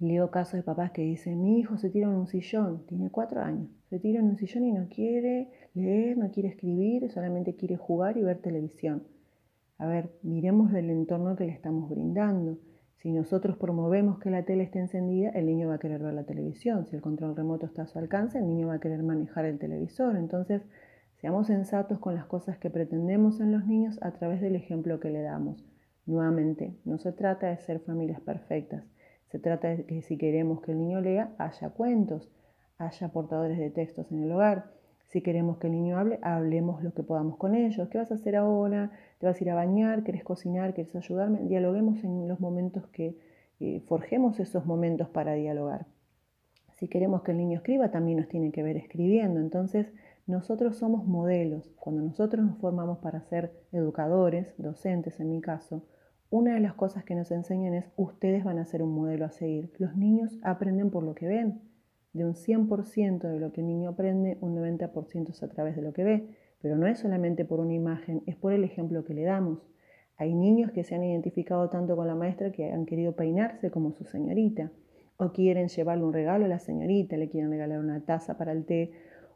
Leo 0.00 0.32
casos 0.32 0.54
de 0.54 0.64
papás 0.64 0.90
que 0.90 1.02
dicen, 1.02 1.40
mi 1.40 1.60
hijo 1.60 1.78
se 1.78 1.88
tira 1.88 2.08
en 2.08 2.14
un 2.14 2.26
sillón, 2.26 2.84
tiene 2.86 3.10
cuatro 3.10 3.42
años, 3.42 3.68
se 3.90 4.00
tira 4.00 4.18
en 4.18 4.26
un 4.26 4.38
sillón 4.38 4.64
y 4.64 4.72
no 4.72 4.88
quiere 4.88 5.52
leer, 5.74 6.18
no 6.18 6.32
quiere 6.32 6.48
escribir, 6.48 7.08
solamente 7.12 7.54
quiere 7.54 7.76
jugar 7.76 8.16
y 8.16 8.22
ver 8.22 8.38
televisión. 8.38 9.04
A 9.78 9.86
ver, 9.86 10.10
miremos 10.22 10.74
el 10.74 10.90
entorno 10.90 11.36
que 11.36 11.44
le 11.44 11.52
estamos 11.52 11.88
brindando. 11.88 12.58
Si 12.96 13.12
nosotros 13.12 13.56
promovemos 13.56 14.18
que 14.18 14.30
la 14.30 14.44
tele 14.44 14.64
esté 14.64 14.78
encendida, 14.78 15.30
el 15.30 15.46
niño 15.46 15.68
va 15.68 15.74
a 15.74 15.78
querer 15.78 16.02
ver 16.02 16.14
la 16.14 16.24
televisión. 16.24 16.86
Si 16.86 16.96
el 16.96 17.02
control 17.02 17.36
remoto 17.36 17.66
está 17.66 17.82
a 17.82 17.86
su 17.86 17.98
alcance, 17.98 18.38
el 18.38 18.46
niño 18.46 18.68
va 18.68 18.74
a 18.74 18.80
querer 18.80 19.02
manejar 19.02 19.44
el 19.44 19.58
televisor. 19.58 20.16
Entonces, 20.16 20.62
seamos 21.20 21.46
sensatos 21.46 21.98
con 21.98 22.14
las 22.14 22.26
cosas 22.26 22.58
que 22.58 22.70
pretendemos 22.70 23.40
en 23.40 23.52
los 23.52 23.66
niños 23.66 23.98
a 24.02 24.12
través 24.12 24.40
del 24.40 24.56
ejemplo 24.56 25.00
que 25.00 25.10
le 25.10 25.22
damos. 25.22 25.64
Nuevamente, 26.06 26.76
no 26.84 26.98
se 26.98 27.12
trata 27.12 27.48
de 27.48 27.58
ser 27.58 27.80
familias 27.80 28.20
perfectas 28.20 28.84
se 29.30 29.38
trata 29.38 29.68
de 29.68 29.84
que 29.84 30.02
si 30.02 30.16
queremos 30.16 30.60
que 30.62 30.72
el 30.72 30.78
niño 30.78 31.00
lea, 31.00 31.34
haya 31.38 31.70
cuentos, 31.70 32.30
haya 32.78 33.08
portadores 33.08 33.58
de 33.58 33.70
textos 33.70 34.10
en 34.12 34.22
el 34.22 34.32
hogar. 34.32 34.70
Si 35.06 35.22
queremos 35.22 35.58
que 35.58 35.68
el 35.68 35.72
niño 35.74 35.98
hable, 35.98 36.18
hablemos 36.22 36.82
lo 36.82 36.92
que 36.92 37.02
podamos 37.02 37.36
con 37.36 37.54
ellos. 37.54 37.88
¿Qué 37.88 37.98
vas 37.98 38.10
a 38.10 38.14
hacer 38.16 38.36
ahora? 38.36 38.90
¿Te 39.18 39.26
vas 39.26 39.40
a 39.40 39.44
ir 39.44 39.50
a 39.50 39.54
bañar? 39.54 40.02
¿Querés 40.02 40.24
cocinar? 40.24 40.74
¿Querés 40.74 40.94
ayudarme? 40.96 41.40
Dialoguemos 41.44 42.02
en 42.02 42.26
los 42.28 42.40
momentos 42.40 42.86
que 42.88 43.16
eh, 43.60 43.80
forjemos 43.86 44.40
esos 44.40 44.66
momentos 44.66 45.08
para 45.08 45.34
dialogar. 45.34 45.86
Si 46.76 46.88
queremos 46.88 47.22
que 47.22 47.30
el 47.30 47.38
niño 47.38 47.58
escriba, 47.58 47.90
también 47.90 48.18
nos 48.18 48.28
tiene 48.28 48.50
que 48.50 48.62
ver 48.62 48.76
escribiendo. 48.76 49.40
Entonces, 49.40 49.92
nosotros 50.26 50.76
somos 50.76 51.06
modelos. 51.06 51.72
Cuando 51.78 52.02
nosotros 52.02 52.44
nos 52.44 52.58
formamos 52.58 52.98
para 52.98 53.22
ser 53.22 53.52
educadores, 53.72 54.54
docentes 54.58 55.20
en 55.20 55.30
mi 55.30 55.40
caso, 55.40 55.84
una 56.28 56.54
de 56.54 56.60
las 56.60 56.74
cosas 56.74 57.04
que 57.04 57.14
nos 57.14 57.30
enseñan 57.30 57.74
es 57.74 57.86
ustedes 57.96 58.42
van 58.42 58.58
a 58.58 58.66
ser 58.66 58.82
un 58.82 58.92
modelo 58.92 59.24
a 59.24 59.30
seguir. 59.30 59.72
Los 59.78 59.96
niños 59.96 60.38
aprenden 60.42 60.90
por 60.90 61.04
lo 61.04 61.14
que 61.14 61.28
ven. 61.28 61.62
De 62.16 62.24
un 62.24 62.32
100% 62.32 63.28
de 63.28 63.38
lo 63.38 63.52
que 63.52 63.60
el 63.60 63.66
niño 63.66 63.90
aprende, 63.90 64.38
un 64.40 64.56
90% 64.56 65.28
es 65.28 65.42
a 65.42 65.48
través 65.48 65.76
de 65.76 65.82
lo 65.82 65.92
que 65.92 66.02
ve. 66.02 66.28
Pero 66.62 66.78
no 66.78 66.86
es 66.86 66.98
solamente 66.98 67.44
por 67.44 67.60
una 67.60 67.74
imagen, 67.74 68.22
es 68.24 68.36
por 68.36 68.54
el 68.54 68.64
ejemplo 68.64 69.04
que 69.04 69.12
le 69.12 69.24
damos. 69.24 69.58
Hay 70.16 70.34
niños 70.34 70.72
que 70.72 70.82
se 70.82 70.94
han 70.94 71.04
identificado 71.04 71.68
tanto 71.68 71.94
con 71.94 72.06
la 72.06 72.14
maestra 72.14 72.52
que 72.52 72.72
han 72.72 72.86
querido 72.86 73.12
peinarse 73.16 73.70
como 73.70 73.92
su 73.92 74.06
señorita. 74.06 74.72
O 75.18 75.32
quieren 75.32 75.68
llevarle 75.68 76.04
un 76.04 76.14
regalo 76.14 76.46
a 76.46 76.48
la 76.48 76.58
señorita, 76.58 77.18
le 77.18 77.28
quieren 77.28 77.50
regalar 77.50 77.80
una 77.80 78.00
taza 78.06 78.38
para 78.38 78.52
el 78.52 78.64
té, 78.64 78.92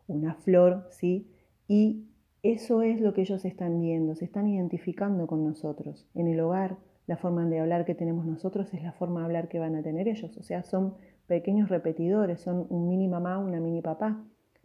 una 0.07 0.37
flor, 0.37 0.87
¿sí? 0.89 1.31
Y 1.69 2.09
eso 2.43 2.81
es 2.81 3.03
lo 3.03 3.13
que 3.13 3.21
ellos 3.21 3.45
están 3.45 3.79
viendo, 3.79 4.15
se 4.15 4.25
están 4.25 4.49
identificando 4.49 5.27
con 5.27 5.45
nosotros. 5.45 6.09
En 6.15 6.29
el 6.29 6.41
hogar, 6.41 6.79
la 7.07 7.19
forma 7.19 7.45
de 7.45 7.61
hablar 7.61 7.85
que 7.85 7.95
tenemos 7.95 8.25
nosotros 8.25 8.73
es 8.73 8.83
la 8.83 8.93
forma 8.93 9.21
de 9.21 9.27
hablar 9.27 9.49
que 9.49 9.59
van 9.59 9.75
a 9.75 9.83
tener 9.83 10.09
ellos. 10.09 10.35
O 10.39 10.43
sea, 10.43 10.63
son 10.63 10.95
pequeños 11.31 11.69
repetidores, 11.69 12.41
son 12.41 12.67
un 12.71 12.89
mini 12.89 13.07
mamá, 13.07 13.39
una 13.39 13.61
mini 13.61 13.83
papá. 13.83 14.21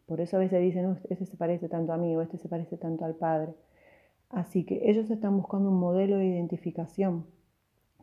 Por 0.07 0.19
eso 0.19 0.37
a 0.37 0.39
veces 0.39 0.59
dicen, 0.59 0.97
este 1.07 1.27
se 1.27 1.37
parece 1.37 1.69
tanto 1.69 1.93
a 1.93 1.97
mí 1.97 2.15
o 2.15 2.23
este 2.23 2.39
se 2.39 2.49
parece 2.49 2.75
tanto 2.75 3.05
al 3.05 3.13
padre. 3.13 3.53
Así 4.31 4.63
que 4.65 4.89
ellos 4.89 5.11
están 5.11 5.37
buscando 5.37 5.69
un 5.69 5.79
modelo 5.79 6.17
de 6.17 6.25
identificación 6.25 7.27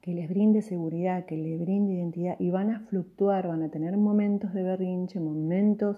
que 0.01 0.15
les 0.15 0.29
brinde 0.29 0.63
seguridad, 0.63 1.27
que 1.27 1.37
les 1.37 1.59
brinde 1.59 1.95
identidad 1.95 2.37
y 2.39 2.51
van 2.51 2.71
a 2.71 2.81
fluctuar, 2.87 3.49
van 3.49 3.65
a 3.65 3.71
tener 3.71 3.97
momentos 3.97 4.55
de 4.55 4.63
berrinche, 4.63 5.19
momentos 5.19 5.97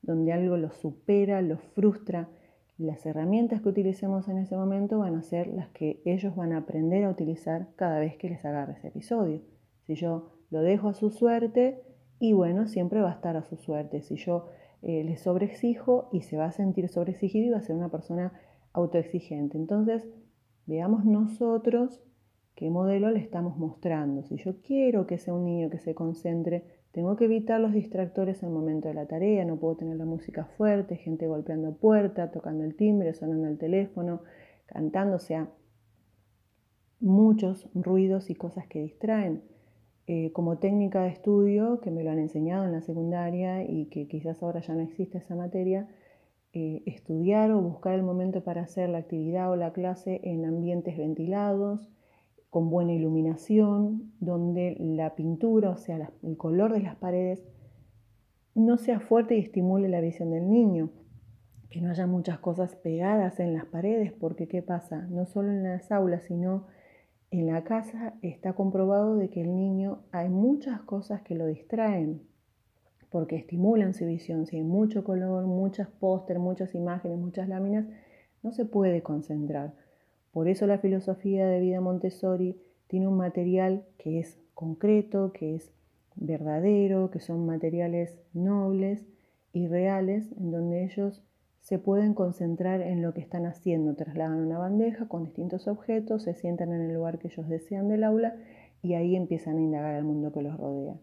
donde 0.00 0.32
algo 0.32 0.56
los 0.56 0.74
supera, 0.76 1.42
los 1.42 1.60
frustra 1.74 2.30
las 2.78 3.06
herramientas 3.06 3.62
que 3.62 3.70
utilicemos 3.70 4.28
en 4.28 4.38
ese 4.38 4.54
momento 4.54 4.98
van 4.98 5.16
a 5.16 5.22
ser 5.22 5.48
las 5.48 5.68
que 5.68 6.02
ellos 6.04 6.36
van 6.36 6.52
a 6.52 6.58
aprender 6.58 7.04
a 7.04 7.10
utilizar 7.10 7.68
cada 7.76 7.98
vez 7.98 8.16
que 8.16 8.28
les 8.28 8.44
agarre 8.44 8.74
ese 8.74 8.88
episodio. 8.88 9.40
Si 9.86 9.94
yo 9.94 10.30
lo 10.50 10.60
dejo 10.60 10.88
a 10.88 10.94
su 10.94 11.10
suerte, 11.10 11.82
y 12.18 12.32
bueno, 12.32 12.66
siempre 12.66 13.00
va 13.00 13.10
a 13.10 13.14
estar 13.14 13.36
a 13.36 13.44
su 13.44 13.56
suerte. 13.56 14.02
Si 14.02 14.16
yo 14.16 14.46
eh, 14.82 15.04
le 15.04 15.16
sobreexijo 15.16 16.08
y 16.12 16.22
se 16.22 16.36
va 16.36 16.46
a 16.46 16.52
sentir 16.52 16.88
sobreexigido 16.88 17.46
y 17.46 17.50
va 17.50 17.58
a 17.58 17.62
ser 17.62 17.76
una 17.76 17.90
persona 17.90 18.32
autoexigente. 18.72 19.56
Entonces, 19.58 20.06
veamos 20.66 21.04
nosotros 21.04 22.00
qué 22.54 22.70
modelo 22.70 23.10
le 23.10 23.18
estamos 23.18 23.58
mostrando. 23.58 24.22
Si 24.22 24.36
yo 24.36 24.60
quiero 24.62 25.06
que 25.06 25.18
sea 25.18 25.34
un 25.34 25.44
niño 25.44 25.70
que 25.70 25.78
se 25.78 25.94
concentre, 25.94 26.64
tengo 26.92 27.16
que 27.16 27.26
evitar 27.26 27.60
los 27.60 27.72
distractores 27.72 28.42
el 28.42 28.50
momento 28.50 28.88
de 28.88 28.94
la 28.94 29.06
tarea, 29.06 29.44
no 29.44 29.56
puedo 29.56 29.76
tener 29.76 29.96
la 29.96 30.06
música 30.06 30.46
fuerte, 30.56 30.96
gente 30.96 31.26
golpeando 31.26 31.74
puerta, 31.74 32.30
tocando 32.30 32.64
el 32.64 32.74
timbre, 32.74 33.12
sonando 33.12 33.48
el 33.48 33.58
teléfono, 33.58 34.22
cantando, 34.64 35.16
o 35.16 35.20
sea, 35.20 35.50
muchos 37.00 37.68
ruidos 37.74 38.30
y 38.30 38.34
cosas 38.34 38.66
que 38.66 38.80
distraen. 38.80 39.42
Eh, 40.08 40.30
como 40.32 40.58
técnica 40.58 41.02
de 41.02 41.08
estudio, 41.08 41.80
que 41.80 41.90
me 41.90 42.04
lo 42.04 42.10
han 42.12 42.20
enseñado 42.20 42.64
en 42.64 42.72
la 42.72 42.80
secundaria 42.80 43.64
y 43.64 43.86
que 43.86 44.06
quizás 44.06 44.40
ahora 44.40 44.60
ya 44.60 44.74
no 44.74 44.82
existe 44.82 45.18
esa 45.18 45.34
materia, 45.34 45.88
eh, 46.52 46.82
estudiar 46.86 47.50
o 47.50 47.60
buscar 47.60 47.94
el 47.94 48.04
momento 48.04 48.44
para 48.44 48.62
hacer 48.62 48.88
la 48.88 48.98
actividad 48.98 49.50
o 49.50 49.56
la 49.56 49.72
clase 49.72 50.20
en 50.22 50.44
ambientes 50.44 50.96
ventilados, 50.96 51.90
con 52.50 52.70
buena 52.70 52.92
iluminación, 52.92 54.12
donde 54.20 54.76
la 54.78 55.16
pintura, 55.16 55.70
o 55.70 55.76
sea, 55.76 56.12
el 56.22 56.36
color 56.36 56.72
de 56.72 56.80
las 56.80 56.94
paredes, 56.96 57.44
no 58.54 58.78
sea 58.78 59.00
fuerte 59.00 59.36
y 59.36 59.40
estimule 59.40 59.88
la 59.88 60.00
visión 60.00 60.30
del 60.30 60.48
niño. 60.48 60.90
Que 61.68 61.80
no 61.80 61.90
haya 61.90 62.06
muchas 62.06 62.38
cosas 62.38 62.76
pegadas 62.76 63.40
en 63.40 63.52
las 63.52 63.66
paredes, 63.66 64.12
porque 64.12 64.46
¿qué 64.46 64.62
pasa? 64.62 65.06
No 65.10 65.26
solo 65.26 65.50
en 65.50 65.64
las 65.64 65.90
aulas, 65.90 66.22
sino 66.22 66.68
en 67.30 67.46
la 67.46 67.64
casa 67.64 68.14
está 68.22 68.52
comprobado 68.52 69.16
de 69.16 69.28
que 69.28 69.42
el 69.42 69.54
niño 69.54 70.00
hay 70.12 70.28
muchas 70.28 70.80
cosas 70.82 71.22
que 71.22 71.34
lo 71.34 71.46
distraen, 71.46 72.22
porque 73.10 73.36
estimulan 73.36 73.94
su 73.94 74.06
visión. 74.06 74.46
Si 74.46 74.56
hay 74.56 74.62
mucho 74.62 75.04
color, 75.04 75.46
muchas 75.46 75.88
póster, 75.88 76.38
muchas 76.38 76.74
imágenes, 76.74 77.18
muchas 77.18 77.48
láminas, 77.48 77.86
no 78.42 78.52
se 78.52 78.64
puede 78.64 79.02
concentrar. 79.02 79.74
Por 80.32 80.48
eso 80.48 80.66
la 80.66 80.78
filosofía 80.78 81.46
de 81.46 81.60
vida 81.60 81.80
Montessori 81.80 82.60
tiene 82.88 83.08
un 83.08 83.16
material 83.16 83.84
que 83.98 84.20
es 84.20 84.38
concreto, 84.54 85.32
que 85.32 85.54
es 85.54 85.72
verdadero, 86.14 87.10
que 87.10 87.20
son 87.20 87.46
materiales 87.46 88.18
nobles 88.32 89.06
y 89.52 89.66
reales, 89.66 90.30
en 90.38 90.50
donde 90.50 90.84
ellos 90.84 91.22
se 91.66 91.80
pueden 91.80 92.14
concentrar 92.14 92.80
en 92.80 93.02
lo 93.02 93.12
que 93.12 93.20
están 93.20 93.44
haciendo, 93.44 93.96
trasladan 93.96 94.38
una 94.38 94.56
bandeja 94.56 95.08
con 95.08 95.24
distintos 95.24 95.66
objetos, 95.66 96.22
se 96.22 96.32
sientan 96.32 96.72
en 96.72 96.82
el 96.82 96.94
lugar 96.94 97.18
que 97.18 97.26
ellos 97.26 97.48
desean 97.48 97.88
del 97.88 98.04
aula 98.04 98.36
y 98.82 98.94
ahí 98.94 99.16
empiezan 99.16 99.56
a 99.56 99.60
indagar 99.60 99.96
el 99.96 100.04
mundo 100.04 100.30
que 100.30 100.42
los 100.42 100.56
rodea. 100.56 100.94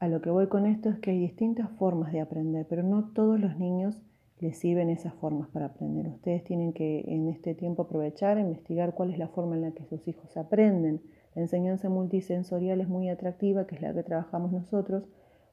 A 0.00 0.08
lo 0.08 0.20
que 0.20 0.30
voy 0.30 0.48
con 0.48 0.66
esto 0.66 0.88
es 0.88 0.98
que 0.98 1.12
hay 1.12 1.20
distintas 1.20 1.70
formas 1.78 2.12
de 2.12 2.22
aprender, 2.22 2.66
pero 2.68 2.82
no 2.82 3.12
todos 3.12 3.38
los 3.38 3.56
niños 3.56 4.02
les 4.40 4.58
sirven 4.58 4.90
esas 4.90 5.14
formas 5.14 5.48
para 5.50 5.66
aprender. 5.66 6.08
Ustedes 6.08 6.42
tienen 6.42 6.72
que 6.72 7.04
en 7.06 7.28
este 7.28 7.54
tiempo 7.54 7.82
aprovechar, 7.82 8.40
investigar 8.40 8.94
cuál 8.94 9.12
es 9.12 9.18
la 9.18 9.28
forma 9.28 9.54
en 9.54 9.62
la 9.62 9.70
que 9.70 9.84
sus 9.84 10.08
hijos 10.08 10.36
aprenden. 10.36 11.02
La 11.36 11.42
enseñanza 11.42 11.88
multisensorial 11.88 12.80
es 12.80 12.88
muy 12.88 13.10
atractiva, 13.10 13.68
que 13.68 13.76
es 13.76 13.80
la 13.80 13.94
que 13.94 14.02
trabajamos 14.02 14.50
nosotros, 14.50 15.04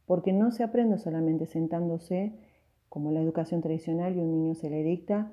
porque 0.08 0.34
no 0.34 0.50
se 0.50 0.64
aprende 0.64 0.98
solamente 0.98 1.46
sentándose 1.46 2.34
como 2.94 3.12
la 3.12 3.22
educación 3.22 3.62
tradicional 3.62 4.16
y 4.16 4.20
un 4.20 4.30
niño 4.30 4.54
se 4.54 4.70
le 4.70 4.84
dicta 4.84 5.32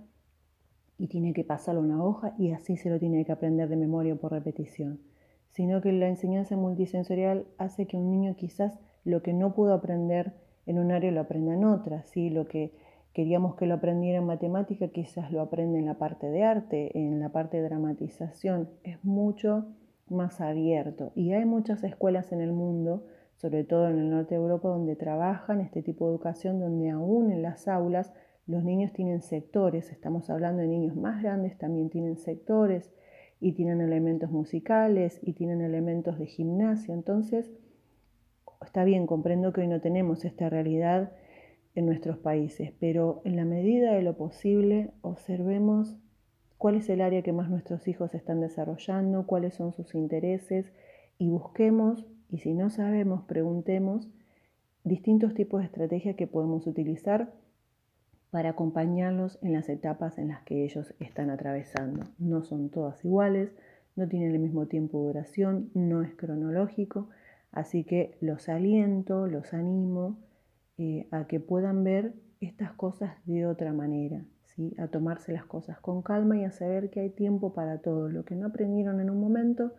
y 0.97 1.09
tiene 1.09 1.35
que 1.35 1.45
pasarlo 1.45 1.83
a 1.83 1.85
una 1.85 2.03
hoja 2.03 2.35
y 2.39 2.53
así 2.53 2.79
se 2.79 2.89
lo 2.89 2.99
tiene 2.99 3.23
que 3.27 3.33
aprender 3.33 3.69
de 3.69 3.77
memoria 3.77 4.15
por 4.17 4.33
repetición, 4.33 4.99
sino 5.51 5.83
que 5.83 5.93
la 5.93 6.09
enseñanza 6.09 6.57
multisensorial 6.57 7.45
hace 7.59 7.85
que 7.87 7.99
un 7.99 8.11
niño 8.11 8.35
quizás 8.35 8.79
lo 9.05 9.23
que 9.23 9.35
no 9.35 9.53
pudo 9.53 9.75
aprender 9.75 10.33
en 10.65 10.79
un 10.79 10.91
área 10.91 11.13
lo 11.13 11.21
aprenda 11.21 11.53
en 11.53 11.67
otra, 11.67 12.03
¿sí? 12.05 12.31
lo 12.31 12.49
que 12.49 12.73
queríamos 13.13 13.57
que 13.57 13.67
lo 13.67 13.75
aprendiera 13.75 14.21
en 14.21 14.25
matemática, 14.25 14.89
quizás 14.89 15.31
lo 15.31 15.43
aprende 15.43 15.81
en 15.81 15.85
la 15.85 15.99
parte 15.99 16.31
de 16.31 16.45
arte, 16.45 16.99
en 16.99 17.21
la 17.21 17.29
parte 17.29 17.59
de 17.59 17.65
dramatización. 17.65 18.71
Es 18.85 19.05
mucho 19.05 19.67
más 20.09 20.41
abierto. 20.41 21.13
Y 21.15 21.35
hay 21.35 21.45
muchas 21.45 21.85
escuelas 21.85 22.33
en 22.33 22.41
el 22.41 22.53
mundo, 22.53 23.05
sobre 23.41 23.65
todo 23.65 23.89
en 23.89 23.99
el 23.99 24.11
norte 24.11 24.35
de 24.35 24.41
Europa, 24.41 24.69
donde 24.69 24.97
trabajan 24.97 25.63
este 25.63 25.83
tipo 25.83 26.05
de 26.05 26.13
educación, 26.13 26.61
donde 26.61 26.91
aún 26.91 27.33
en 27.33 27.41
las 27.41 27.69
aulas 27.69 28.13
los 28.47 28.63
niños 28.65 28.93
tienen 28.93 29.23
sectores. 29.23 29.91
Estamos 29.91 30.29
hablando 30.29 30.61
de 30.61 30.69
niños 30.69 30.95
más 30.95 31.23
grandes, 31.23 31.57
también 31.57 31.89
tienen 31.89 32.19
sectores 32.19 32.93
y 33.41 33.53
tienen 33.53 33.81
elementos 33.81 34.31
musicales 34.31 35.19
y 35.23 35.33
tienen 35.33 35.63
elementos 35.63 36.19
de 36.19 36.27
gimnasia. 36.27 36.93
Entonces, 36.93 37.51
está 38.63 38.85
bien, 38.85 39.07
comprendo 39.07 39.55
que 39.55 39.63
hoy 39.63 39.69
no 39.69 39.81
tenemos 39.81 40.27
esta 40.27 40.51
realidad 40.51 41.13
en 41.75 41.87
nuestros 41.87 42.19
países, 42.19 42.75
pero 42.79 43.23
en 43.25 43.37
la 43.37 43.47
medida 43.47 43.95
de 43.95 44.03
lo 44.03 44.19
posible 44.19 44.91
observemos 45.01 45.97
cuál 46.59 46.75
es 46.75 46.91
el 46.91 47.01
área 47.01 47.23
que 47.23 47.33
más 47.33 47.49
nuestros 47.49 47.89
hijos 47.89 48.13
están 48.15 48.43
desarrollando, 48.43 49.27
cuáles 49.27 49.55
son 49.55 49.73
sus 49.73 49.95
intereses 49.95 50.75
y 51.17 51.31
busquemos, 51.31 52.07
y 52.31 52.39
si 52.39 52.55
no 52.55 52.71
sabemos, 52.71 53.25
preguntemos 53.25 54.09
distintos 54.85 55.35
tipos 55.35 55.61
de 55.61 55.67
estrategias 55.67 56.17
que 56.17 56.27
podemos 56.27 56.67
utilizar 56.67 57.33
para 58.31 58.51
acompañarlos 58.51 59.39
en 59.43 59.53
las 59.53 59.69
etapas 59.69 60.19
en 60.19 60.29
las 60.29 60.43
que 60.43 60.65
ellos 60.65 60.95
están 61.01 61.31
atravesando. 61.31 62.05
No 62.19 62.43
son 62.43 62.71
todas 62.71 63.05
iguales, 63.05 63.51
no 63.97 64.09
tienen 64.09 64.33
el 64.33 64.39
mismo 64.39 64.67
tiempo 64.67 65.01
de 65.01 65.07
duración, 65.09 65.71
no 65.75 66.03
es 66.03 66.15
cronológico, 66.15 67.09
así 67.51 67.85
que 67.85 68.17
los 68.21 68.49
aliento, 68.49 69.27
los 69.27 69.53
animo 69.53 70.17
eh, 70.79 71.09
a 71.11 71.27
que 71.27 71.41
puedan 71.41 71.83
ver 71.83 72.15
estas 72.41 72.73
cosas 72.73 73.17
de 73.27 73.47
otra 73.47 73.73
manera, 73.73 74.25
¿sí? 74.45 74.75
a 74.79 74.87
tomarse 74.87 75.33
las 75.33 75.45
cosas 75.45 75.79
con 75.81 76.01
calma 76.01 76.39
y 76.39 76.45
a 76.45 76.53
saber 76.53 76.91
que 76.91 77.01
hay 77.01 77.11
tiempo 77.11 77.53
para 77.53 77.79
todo. 77.79 78.09
Lo 78.09 78.25
que 78.25 78.37
no 78.37 78.47
aprendieron 78.47 79.01
en 79.01 79.11
un 79.11 79.21
momento, 79.21 79.73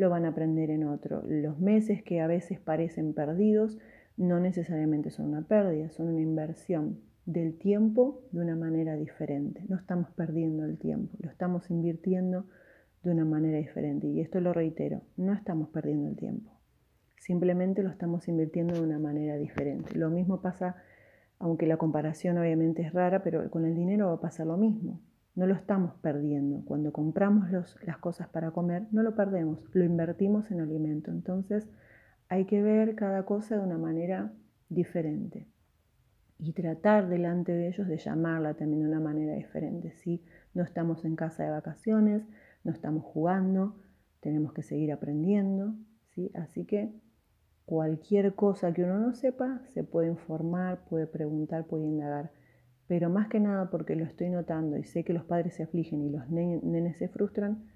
lo 0.00 0.10
van 0.10 0.24
a 0.24 0.28
aprender 0.28 0.70
en 0.70 0.84
otro. 0.84 1.22
Los 1.28 1.60
meses 1.60 2.02
que 2.02 2.20
a 2.20 2.26
veces 2.26 2.58
parecen 2.58 3.12
perdidos, 3.12 3.78
no 4.16 4.40
necesariamente 4.40 5.10
son 5.10 5.26
una 5.26 5.42
pérdida, 5.42 5.90
son 5.90 6.08
una 6.08 6.22
inversión 6.22 6.98
del 7.26 7.56
tiempo 7.58 8.22
de 8.32 8.40
una 8.40 8.56
manera 8.56 8.96
diferente. 8.96 9.62
No 9.68 9.76
estamos 9.76 10.10
perdiendo 10.10 10.64
el 10.64 10.78
tiempo, 10.78 11.16
lo 11.20 11.30
estamos 11.30 11.70
invirtiendo 11.70 12.46
de 13.02 13.10
una 13.10 13.24
manera 13.24 13.58
diferente. 13.58 14.08
Y 14.08 14.20
esto 14.20 14.40
lo 14.40 14.52
reitero, 14.52 15.02
no 15.16 15.34
estamos 15.34 15.68
perdiendo 15.68 16.08
el 16.08 16.16
tiempo. 16.16 16.50
Simplemente 17.18 17.82
lo 17.82 17.90
estamos 17.90 18.26
invirtiendo 18.26 18.74
de 18.74 18.80
una 18.80 18.98
manera 18.98 19.36
diferente. 19.36 19.96
Lo 19.96 20.08
mismo 20.08 20.40
pasa, 20.40 20.76
aunque 21.38 21.66
la 21.66 21.76
comparación 21.76 22.38
obviamente 22.38 22.82
es 22.82 22.92
rara, 22.94 23.22
pero 23.22 23.50
con 23.50 23.66
el 23.66 23.74
dinero 23.74 24.06
va 24.06 24.14
a 24.14 24.20
pasar 24.20 24.46
lo 24.46 24.56
mismo. 24.56 24.98
No 25.34 25.46
lo 25.46 25.54
estamos 25.54 25.94
perdiendo. 25.96 26.64
Cuando 26.64 26.92
compramos 26.92 27.50
las 27.50 27.98
cosas 27.98 28.28
para 28.28 28.50
comer, 28.50 28.86
no 28.90 29.02
lo 29.02 29.14
perdemos, 29.14 29.60
lo 29.72 29.84
invertimos 29.84 30.50
en 30.50 30.60
alimento. 30.60 31.10
Entonces 31.10 31.68
hay 32.28 32.44
que 32.44 32.62
ver 32.62 32.94
cada 32.94 33.24
cosa 33.24 33.56
de 33.56 33.62
una 33.62 33.78
manera 33.78 34.32
diferente 34.68 35.46
y 36.38 36.52
tratar 36.52 37.08
delante 37.08 37.52
de 37.52 37.68
ellos 37.68 37.86
de 37.86 37.98
llamarla 37.98 38.54
también 38.54 38.82
de 38.82 38.88
una 38.88 39.00
manera 39.00 39.34
diferente. 39.34 39.92
Si 39.92 40.22
no 40.54 40.62
estamos 40.62 41.04
en 41.04 41.16
casa 41.16 41.44
de 41.44 41.50
vacaciones, 41.50 42.22
no 42.64 42.72
estamos 42.72 43.04
jugando, 43.04 43.76
tenemos 44.20 44.52
que 44.52 44.62
seguir 44.62 44.92
aprendiendo. 44.92 45.74
¿sí? 46.14 46.30
Así 46.34 46.64
que 46.64 46.92
cualquier 47.66 48.34
cosa 48.34 48.72
que 48.72 48.84
uno 48.84 48.98
no 48.98 49.12
sepa, 49.12 49.60
se 49.68 49.84
puede 49.84 50.08
informar, 50.08 50.84
puede 50.88 51.06
preguntar, 51.06 51.66
puede 51.66 51.86
indagar. 51.86 52.32
Pero 52.90 53.08
más 53.08 53.28
que 53.28 53.38
nada 53.38 53.70
porque 53.70 53.94
lo 53.94 54.04
estoy 54.04 54.30
notando 54.30 54.76
y 54.76 54.82
sé 54.82 55.04
que 55.04 55.12
los 55.12 55.22
padres 55.22 55.54
se 55.54 55.62
afligen 55.62 56.02
y 56.02 56.10
los 56.10 56.28
nenes 56.28 56.98
se 56.98 57.08
frustran, 57.08 57.70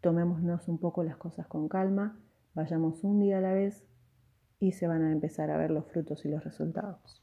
tomémonos 0.00 0.68
un 0.68 0.78
poco 0.78 1.02
las 1.02 1.16
cosas 1.16 1.48
con 1.48 1.68
calma, 1.68 2.20
vayamos 2.54 3.02
un 3.02 3.18
día 3.18 3.38
a 3.38 3.40
la 3.40 3.52
vez 3.52 3.84
y 4.60 4.70
se 4.70 4.86
van 4.86 5.02
a 5.02 5.10
empezar 5.10 5.50
a 5.50 5.56
ver 5.56 5.72
los 5.72 5.86
frutos 5.86 6.24
y 6.24 6.28
los 6.28 6.44
resultados. 6.44 7.21